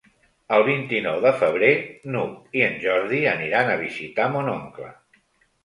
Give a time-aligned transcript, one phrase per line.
[0.55, 1.69] El vint-i-nou de febrer
[2.15, 4.93] n'Hug i en Jordi aniran a visitar mon oncle.